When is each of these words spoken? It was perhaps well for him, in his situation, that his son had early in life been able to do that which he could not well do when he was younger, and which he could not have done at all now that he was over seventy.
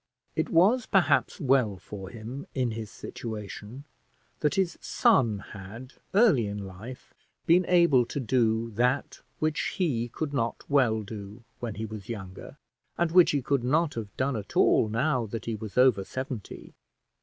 It 0.35 0.49
was 0.49 0.87
perhaps 0.87 1.39
well 1.39 1.77
for 1.77 2.09
him, 2.09 2.47
in 2.55 2.71
his 2.71 2.89
situation, 2.89 3.83
that 4.39 4.55
his 4.55 4.75
son 4.81 5.37
had 5.51 5.93
early 6.15 6.47
in 6.47 6.65
life 6.65 7.13
been 7.45 7.65
able 7.67 8.07
to 8.07 8.19
do 8.19 8.71
that 8.71 9.21
which 9.37 9.75
he 9.77 10.07
could 10.09 10.33
not 10.33 10.67
well 10.67 11.03
do 11.03 11.43
when 11.59 11.75
he 11.75 11.85
was 11.85 12.09
younger, 12.09 12.57
and 12.97 13.11
which 13.11 13.29
he 13.29 13.43
could 13.43 13.63
not 13.63 13.93
have 13.93 14.17
done 14.17 14.35
at 14.35 14.57
all 14.57 14.89
now 14.89 15.27
that 15.27 15.45
he 15.45 15.53
was 15.53 15.77
over 15.77 16.03
seventy. 16.03 16.73